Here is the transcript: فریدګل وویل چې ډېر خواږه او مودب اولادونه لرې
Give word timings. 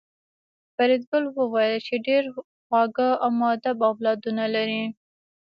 فریدګل 0.75 1.23
وویل 1.39 1.75
چې 1.87 1.95
ډېر 2.07 2.23
خواږه 2.63 3.09
او 3.23 3.29
مودب 3.39 3.77
اولادونه 3.89 4.43
لرې 4.55 4.83